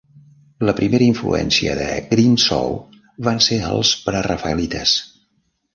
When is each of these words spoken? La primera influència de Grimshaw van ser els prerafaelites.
La 0.69 0.73
primera 0.79 1.07
influència 1.09 1.75
de 1.81 1.85
Grimshaw 2.15 2.75
van 3.29 3.47
ser 3.51 3.61
els 3.77 3.95
prerafaelites. 4.09 4.99